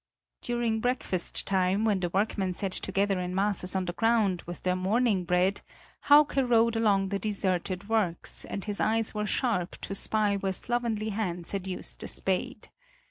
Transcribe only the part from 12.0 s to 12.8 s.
spade.